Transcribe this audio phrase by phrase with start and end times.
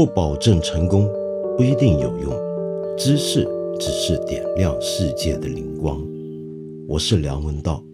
[0.00, 1.06] 不保证成功，
[1.58, 2.32] 不一定有用。
[2.96, 3.46] 知识
[3.78, 6.02] 只是点亮世界的灵光。
[6.88, 7.84] 我是梁文道。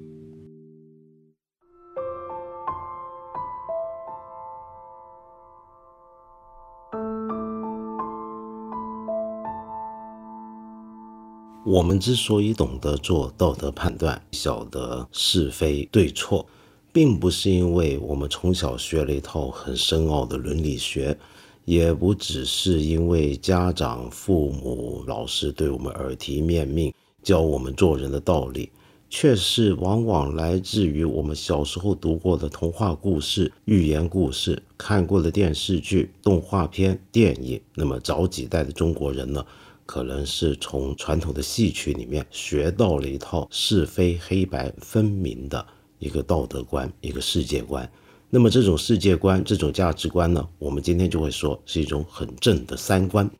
[11.64, 16.46] 我们之所以懂得做道德判断，晓得是非对错，
[16.92, 21.18] 并不是因为我们从小学了一套很深奥的伦理学，
[21.66, 26.94] 也不只是因为家长、父母、老师对我们耳提面命
[27.24, 28.70] 教我们做人的道理，
[29.10, 37.60] 却是往往来自于我们小时候读过的童话故事、寓言故事，看过的电视剧、动画片、电影。
[37.74, 39.44] 那么早几代的中国人呢？
[39.84, 45.64] 可能是从传统的戏曲里面学到了一套是非黑白分明的
[45.98, 47.88] 一个道德观、一个世界观。
[48.28, 53.30] 那么这种世界观、这种价值观呢，我们今天就会说是一种很正的三观。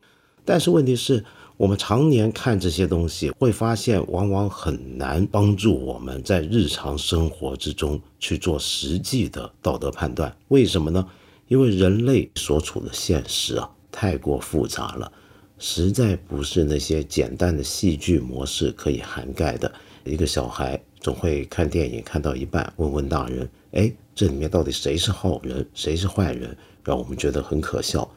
[0.45, 1.23] 但是问题是，
[1.57, 10.33] 我们常年看这些东西，会发现往往很难帮助我们在日常生活之中去做实际的道德判断。
[10.47, 11.05] 为什么呢？
[11.49, 15.11] 因为人类所处的现实啊，太过复杂了。
[15.59, 19.69] 实在不是那些简单的戏剧模式可以涵盖的。
[20.05, 28.09] 一个小孩总会看电影看到一半，问问大人：“哎，这里面到底谁是好人，谁是坏人？”让我们觉得很可笑。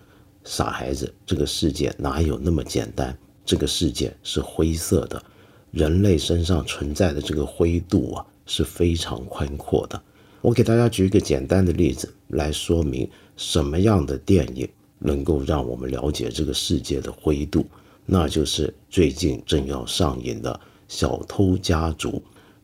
[0.45, 3.15] 傻孩子，这个世界哪有那么简单？
[3.45, 5.23] 这个世界是灰色的，
[5.71, 10.03] 人类身上存在的这个灰度啊是非常宽阔的。
[10.41, 14.67] 我给大家举一个简单的例子来说明什么样的电影。
[15.03, 17.65] 能够让我们了解这个世界的灰度，
[18.05, 20.53] 那就是最近正要上映的
[20.89, 22.11] 《小偷家族》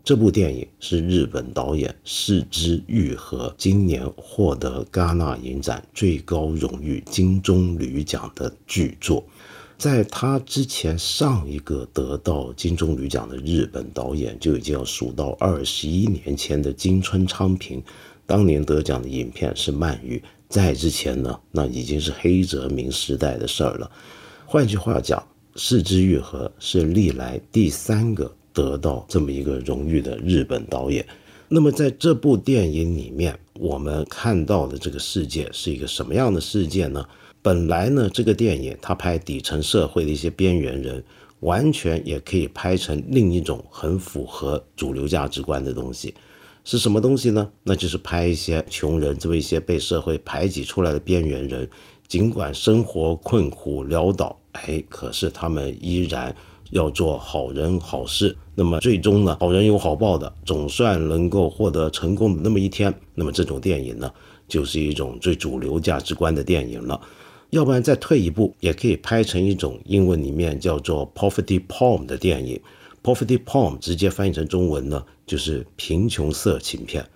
[0.07, 9.25] 这部电影，是日本导演四之愈合今年获得戛纳影展最高荣誉金棕榈奖的巨作。
[9.77, 17.83] 在他之前，上一个得到金棕榈奖的日本导演就已经要数到二十一年前的金村昌平，
[18.27, 20.19] 当年得奖的影片是《鳗鱼》。
[20.49, 23.91] 在之前呢，那已经是黑泽明时代的事儿了。
[24.45, 25.21] 换句话讲，
[25.57, 31.07] 四之愈合是历来第三个得到这么一个荣誉的日本导演。
[31.47, 37.05] 那么在这部电影里面，我们看到的这个世界是一个什么样的世界呢？
[37.43, 41.05] 本来呢，这个电影它拍底层社会的一些边缘人，
[41.41, 46.15] 完全也可以拍成另一种很符合主流价值观的东西。
[46.65, 47.49] 是什么东西呢？
[47.63, 51.69] 那就是拍一些穷人，这么一些被社会排挤出来的边缘人，
[52.09, 56.35] 尽管生活困苦潦倒，哎，可是他们依然
[56.71, 58.37] 要做好人好事。
[58.55, 62.93] 那么最终呢，好人有好报的，总算能够获得成功的那么一天。
[63.15, 64.11] 那么这种电影呢，
[64.49, 67.01] 就是一种最主流价值观的电影了。
[67.51, 72.61] 要不然再退一步，也可以拍成一种英文里面叫做 poverty porn 的电影。
[73.03, 75.05] poverty porn 直接翻译成中文呢？
[75.27, 77.07] 就是贫穷色情片。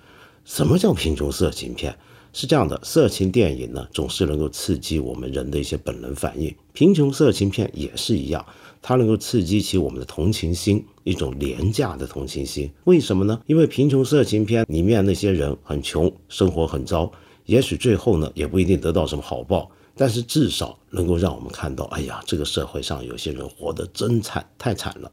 [0.44, 1.96] 什么叫贫穷色情片？
[2.32, 6.54] 是这样的，色情电影呢，总是能够刺激我们人的一些本能反应。
[6.72, 8.46] 贫穷色情片也是一样，
[8.82, 12.70] 它能够刺激起我们的同情心，一种廉价的同情心。
[12.84, 13.40] 为什么呢？
[13.46, 17.10] 因为贫穷色情片里面那些人很穷，生活很糟，
[17.44, 25.12] 也许最后呢，也不一定得到什么好报，但是至少能够让我们看到，哎呀，这个社会上有些人活得真惨，太惨了。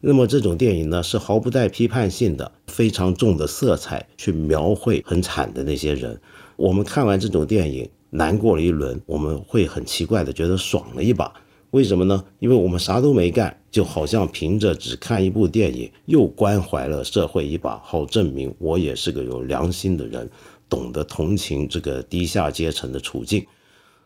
[0.00, 6.20] 那么这种电影呢，是毫不带批判性的，非常重的色彩去描绘很惨的那些人。
[6.54, 11.34] 我们看完这种电影，难过了一轮，我们会很奇怪的觉得爽了一把。
[11.70, 12.24] 为什么呢？
[12.38, 20.28] 因为我们啥都没干，就好像凭着只看一部电影，又关怀了社会一把，好证明我也是个有良心的人，
[20.68, 23.46] 懂得同情这个低下阶层的处境。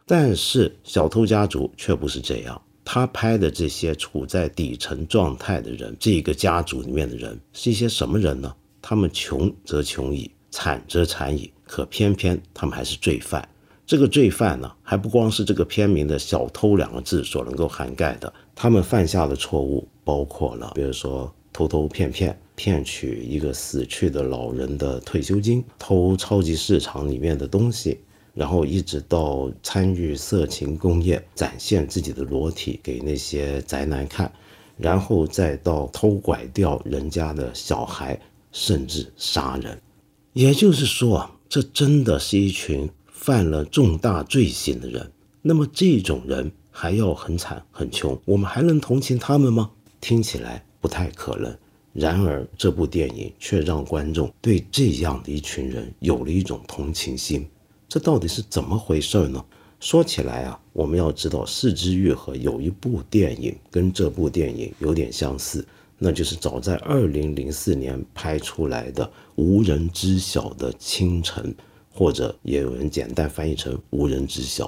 [0.04, 2.60] 但是《小偷家族》却不是这样。
[2.84, 8.52] 他拍的这些处在底层状态的人，这个家族里面的人是一些什么人呢？
[8.82, 13.48] 他们穷则穷矣，惨则惨矣，可偏偏他们还是罪犯。
[13.92, 28.00] 这个罪犯呢，还不光是这个片名的“小偷”两个字所能够涵盖的，他们犯下的错误包括了，比如说偷偷骗骗，骗取一个死去的老人的退休金，偷超级市场里面的东西。
[28.32, 34.32] 然后一直到参与色情工业，展现自己的裸体给那些宅男看，
[34.78, 38.18] 然后再到偷拐掉人家的小孩，
[38.52, 39.78] 甚至杀人。
[40.32, 42.88] 也就是说，这真的是一群
[43.22, 45.12] 犯了重大罪行的人。
[45.42, 49.70] 那么这种人还要很惨很穷，我们还能同情他们吗？
[50.00, 51.56] 听起来不太可能。
[51.92, 57.48] 然而这部电影却让观众对这样的一群人有了一种同情心。
[57.88, 59.44] 这到底是怎么回事呢？
[59.78, 65.64] 说起来啊，我们要知道，四肢愈合有一部电影跟这部电影有点相似，
[65.96, 69.04] 那就是早在二零零四年拍出来的
[69.36, 71.44] 《无人知晓的清晨》，
[71.92, 74.66] 或者也有人简单翻译成《无人知晓》。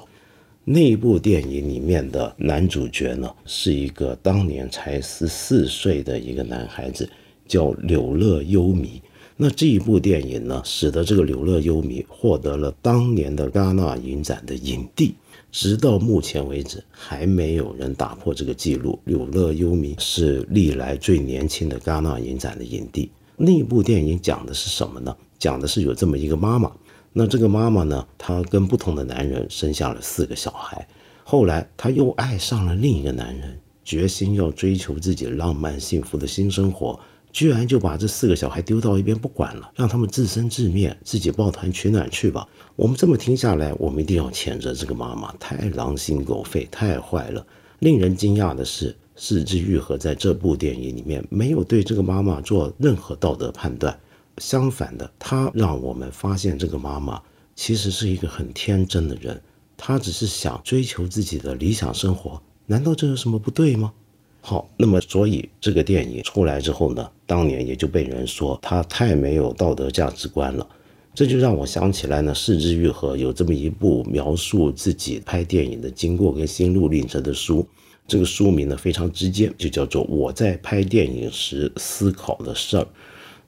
[0.63, 7.09] 那一部电影里面的男主角呢，是一个当年才十四岁的一个男孩子，
[7.47, 9.01] 叫柳乐优弥。
[9.37, 15.13] 那这一部电影呢，使得这个柳乐优弥获得了当年的戛纳影展的影帝。
[15.51, 18.99] 直到目前为止，还没有人打破这个记录。
[19.05, 23.09] 柳乐优弥是历来最年轻的戛纳影展的影帝。
[23.37, 25.15] 那部电影讲的是什么呢？
[25.37, 26.71] 讲的是有这么一个妈妈，
[27.17, 30.85] 那这个妈妈呢，她跟不同的男人生下了四个小孩，
[31.23, 36.99] 后来她又爱上了另一个男人，决心要追求自己浪漫幸福的新生活。
[37.31, 42.45] 居然就把这四个小孩丢到一边不管了，让他们自生自灭，自己抱团取暖去吧。
[42.75, 47.45] 我们这么听下来，我们一定要谴责这个妈妈太狼心狗肺，太坏了。
[47.79, 53.97] 令人惊讶的是，四肢愈合在这部电影里面没有对这个妈妈做任何道德判断，
[54.37, 57.21] 相反的，他让我们发现这个妈妈
[57.55, 59.41] 其实是一个很天真的人，
[59.77, 62.41] 她只是想追求自己的理想生活。
[62.65, 63.93] 难道这有什么不对吗？
[64.41, 70.67] 好，那么所以这个电影出来之后呢，当年也就被人说他太没有道德价值观了。
[71.13, 77.65] 这就让我想起来呢，四之愈合有这么一部描述自己拍电影的经过跟心路历程的书，
[78.05, 82.83] 这个书名呢非常直接，就叫做《我在拍电影时思考的事儿》。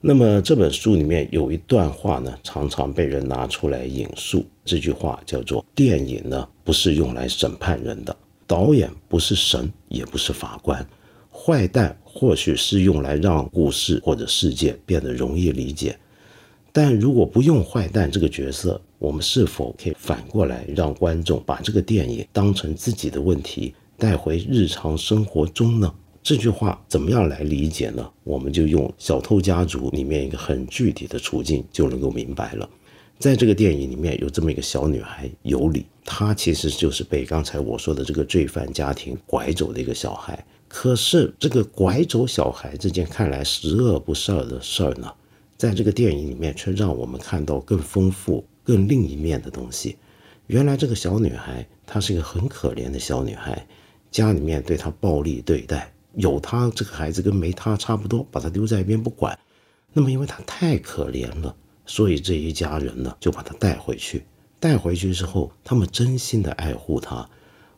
[0.00, 8.16] 那么这本书里面有一段话呢，常常被人拿出来引述，这句话叫做：“电影呢不是用来审判人的。”
[8.46, 10.86] 导演不是神，也不是法官，
[11.30, 15.98] 坏蛋或许是用来让故事或者世界变得容易理解，
[16.72, 25.92] 但如果不用坏蛋这个角色，我们是否可以反过来让观众把这个电影当成自己的问题带回日常生活中呢？
[26.22, 28.10] 这句话怎么样来理解呢？
[28.24, 32.68] 我们就用《小偷家族》里面一个很具体的处境就能够明白了。
[33.18, 40.44] 在这个电影里面有这么一个小女孩尤里，她其实就是被刚才我说的这个罪犯家庭拐走的一个小孩。
[40.68, 45.10] 可是这个拐走小孩这件看来十恶不赦的事儿呢，
[45.56, 49.96] 在这个电影里面却让我们看到更丰富、更另一面的东西。
[50.46, 53.66] 原来这个小女孩她是一个很可怜的小女孩，
[54.10, 59.38] 家里面对她暴力对待，有他这个孩子跟没他差不多，把他丢在一边不管。
[59.92, 61.56] 那么因为他太可怜了。
[61.86, 64.24] 所以这一家人呢，就把他带回去。
[64.60, 67.26] 带回去之后，他们真心的爱护他，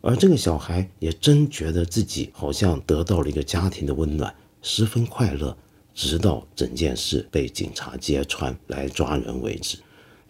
[0.00, 5.56] 而这个小孩也真觉得自己好像得到了一个家庭的温暖，十分快乐。
[5.92, 9.76] 直到整件事被警察揭穿来抓人为止。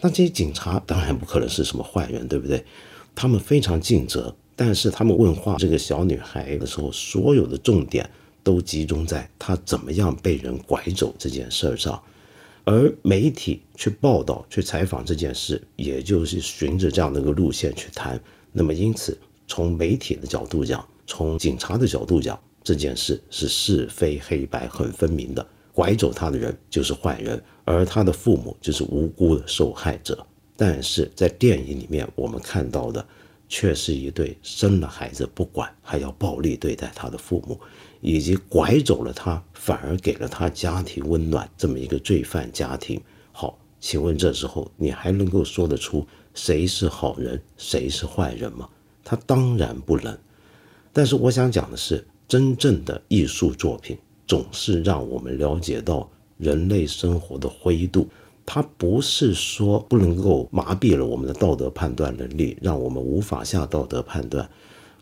[0.01, 2.65] 那这些警察当然不可能是什么坏人，对不对？
[3.15, 8.07] 他们非常尽责，但是他们问话这个小女孩的时候，所有的重点
[8.43, 11.99] 都集中在她怎么样被人拐走这件事上。
[12.65, 18.21] 而媒体去报道、去采访这件事，也就是循着这样的一个路线去谈。
[18.53, 19.17] 那么，因此
[19.49, 25.47] 从媒体的角度讲，从警察的角度讲，这件事是是非黑白很分明的。
[25.73, 30.23] 拐走他的人就是坏人，而他的父母就是无辜的受害者。
[30.55, 33.03] 但是在电影里面，我们看到的
[33.51, 37.61] 却是一对生了孩子不管，还要暴力对待他的父母。
[38.01, 42.99] 以及拐走了他，反而给了他家庭温暖，这么一个罪犯家庭。
[43.31, 48.67] 好，请问这时候你还能够说得出谁是好人，谁是坏人吗？
[49.05, 50.17] 他当然不能。
[50.95, 58.09] 但是我想讲的是，真正的艺术作品总是让我们了解到人类生活的灰度。
[58.53, 64.51] 它不是说不能够麻痹了我们的道德判断能力，让我们无法下道德判断。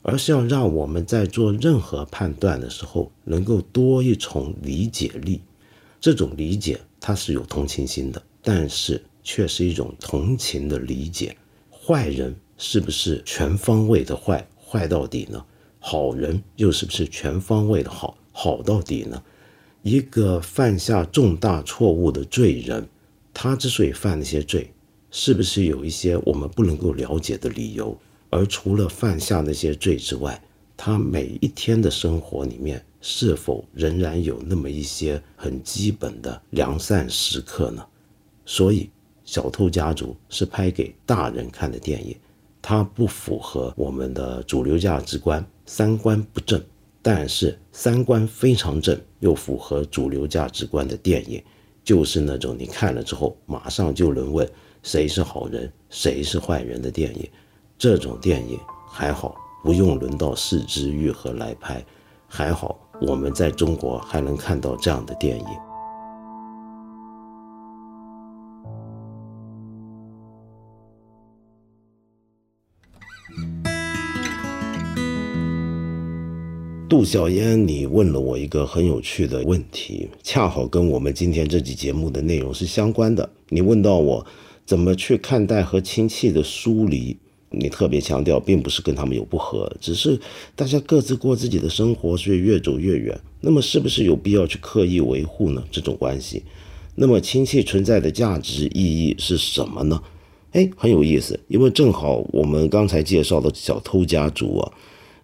[0.03, 5.41] 而是要让我们在做任何判断的时候，能够多一重理解力。
[5.99, 11.35] 这种理解它是有同情心的，但是却是一种同情的理解。
[11.71, 15.43] 坏人是不是全方位的坏，坏到底呢？
[15.79, 19.23] 好人又是不是全方位的好，好到底呢？
[19.81, 22.87] 一个犯下重大错误的罪人，
[23.41, 24.69] 他之所以犯那些罪，
[25.13, 27.97] 是不是有一些我们不能够了解的理由？
[28.31, 30.43] 而除了犯下那些罪之外，
[30.77, 37.87] 他每一天的生活里面是否仍然有那么一些很基本的良善时刻呢？
[38.45, 38.87] 所以，
[39.25, 42.17] 《小偷家族》是拍给大人看的电影，
[42.61, 46.59] 它不符合我们的主流价值观，三观不正；
[47.01, 51.41] 但是三观非常正又符合主流价值观的电影，
[51.85, 54.49] 就是那种你看了之后马上就能问
[54.83, 57.29] 谁是好人，谁是坏人的电影。
[57.77, 58.59] 这种电影
[58.91, 61.85] 还好不用轮到四肢愈合来拍，
[62.27, 65.68] 还好我们在中国还能看到这样的电影。
[76.89, 83.29] 杜小烟，你问了我一个很有趣的问题，恰好跟我们今天这期节目的内容是相关的。
[83.51, 84.25] 你问到我
[84.65, 87.15] 怎么去看待和亲戚的疏离，
[87.51, 90.19] 你特别强调，并不是跟他们有不和，只是
[90.57, 93.21] 大家各自过自己的生活，所以越走越远。
[93.43, 95.63] 那么，是不是有必要去刻意维护呢？
[95.71, 96.43] 这种关系，
[96.95, 100.03] 那么亲戚存在的价值意义是什么呢？
[100.53, 104.73] 哎，很有意思，因为正好我们刚才介绍的小偷家族啊。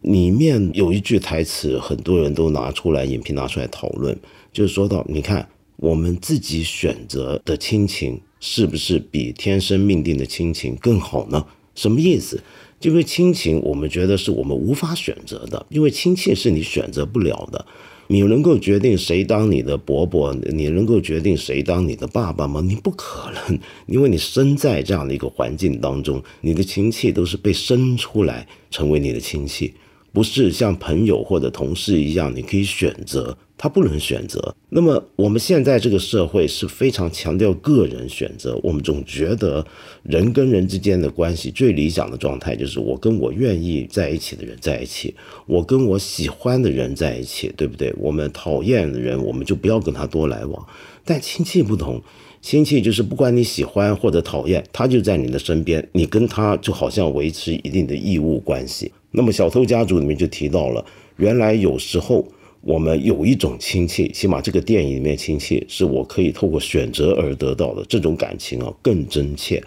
[0.05, 4.17] 里面有一句台词，很多人都拿出来，影评拿出来讨论，
[4.53, 11.47] 就是说到，你看我们自己选择的亲情，是不是比天生命定的亲情更好呢？
[11.75, 12.43] 什么意思？
[12.81, 17.65] 因为亲情，我们觉得是我们无法选择的，因为亲戚是你选择不了的。
[18.09, 22.61] 你能够决定谁当你的伯伯，你能够决定谁当你的爸爸吗？
[22.61, 29.73] 你不可能，因为你生在这样的一个环境当中，你的亲戚都是被生出来成为你的亲戚。
[30.15, 34.55] 不是像朋友或者同事一样，你可以选择，他不能选择。
[34.69, 39.67] 那么我们现在这个社会是非常强调个人选择，我们总觉得
[40.05, 45.13] 人跟人之间的关系最理想的状态就是我跟我愿意在一起的人在一起，
[45.47, 47.93] 我跟我喜欢的人在一起，对不对？
[47.99, 50.65] 我们讨厌的人，我们就不要跟他多来往。
[51.05, 52.01] 但亲戚不同，
[52.45, 58.93] 亲戚就是不管你喜欢或者讨厌，他就在你的身边，你跟他就好像维持一定的义务关系。
[59.13, 60.85] 那么小偷家族里面就提到了，
[61.17, 62.23] 原来有时候
[62.61, 69.65] 我们有一种亲戚，起码这个电影里面亲戚是我可以透过选择而得到的，这种感情啊更真切。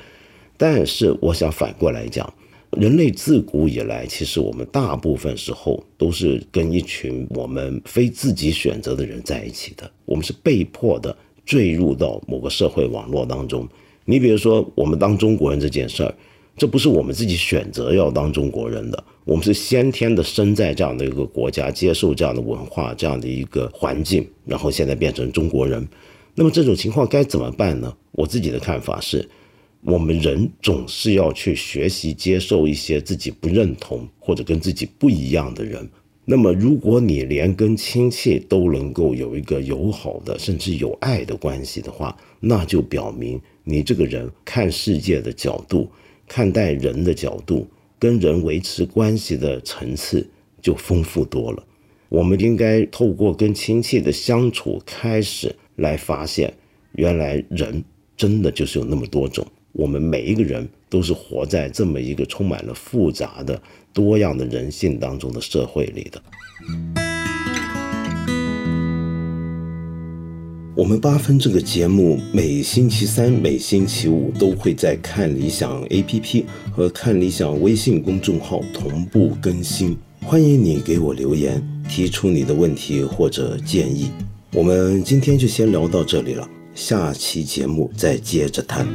[0.55, 2.31] 但是我想反过来讲，
[2.77, 13.67] 人类自古以来，其实我们大部分时候都是跟一群我们非自己选择的人在一起的，我们是被迫的坠入到某个社会网络当中。
[14.05, 16.13] 你比如说，我们当中国人这件事儿。
[16.59, 25.87] 这不是我们自己选择要当中国人的，我们是先天的生在这样的一个国家，接受这样的文化，这样的一个环境，然后现在变成中国人。
[26.33, 27.95] 那么这种情况该怎么办呢？
[28.11, 29.29] 我自己的看法是，
[29.81, 35.87] 我们人总是要去学习接受一些自己不认同或者跟自己不一样的人。
[36.29, 45.89] 那么如果你连跟亲戚都能够有一个友好的甚至有爱的关系的话，那就表明你这个人看世界的角度。
[46.27, 47.65] 看待人的角度，
[47.97, 50.29] 跟人维持关系的层次
[50.61, 51.63] 就丰富多了。
[52.09, 56.53] 我们应该透过跟亲戚的相处开始，来发现
[56.91, 57.81] 原来人
[58.17, 59.47] 真的就是有那么多种。
[59.77, 63.61] 我们每一个人都是活在这么一个充满了复杂的、
[63.93, 66.19] 多样的人性当中的社会里的。
[70.75, 84.09] 我们八分这个节目每星期三、每星期五都会在看理想 APP 和看理想微信公众号同步更新，欢迎你给我留言，提出你的问题或者建议。
[84.53, 88.87] 我们今天就先聊到这里了，下期节目再接着谈。